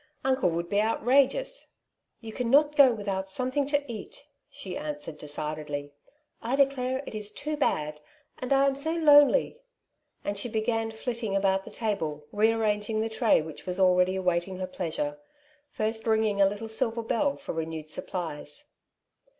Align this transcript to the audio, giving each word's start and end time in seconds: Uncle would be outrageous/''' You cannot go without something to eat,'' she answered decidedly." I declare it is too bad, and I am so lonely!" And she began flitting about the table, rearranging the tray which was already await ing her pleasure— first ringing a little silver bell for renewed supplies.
Uncle 0.23 0.49
would 0.49 0.67
be 0.67 0.77
outrageous/''' 0.81 1.73
You 2.21 2.33
cannot 2.33 2.75
go 2.75 2.91
without 2.91 3.29
something 3.29 3.67
to 3.67 3.83
eat,'' 3.87 4.25
she 4.49 4.75
answered 4.75 5.19
decidedly." 5.19 5.93
I 6.41 6.55
declare 6.55 7.03
it 7.05 7.13
is 7.13 7.29
too 7.29 7.55
bad, 7.55 8.01
and 8.39 8.51
I 8.51 8.65
am 8.65 8.73
so 8.73 8.95
lonely!" 8.95 9.59
And 10.25 10.39
she 10.39 10.49
began 10.49 10.89
flitting 10.89 11.35
about 11.35 11.65
the 11.65 11.69
table, 11.69 12.25
rearranging 12.31 12.99
the 13.01 13.09
tray 13.09 13.43
which 13.43 13.67
was 13.67 13.79
already 13.79 14.15
await 14.15 14.47
ing 14.47 14.57
her 14.57 14.65
pleasure— 14.65 15.19
first 15.77 16.07
ringing 16.07 16.41
a 16.41 16.47
little 16.47 16.67
silver 16.67 17.03
bell 17.03 17.37
for 17.37 17.53
renewed 17.53 17.91
supplies. 17.91 18.71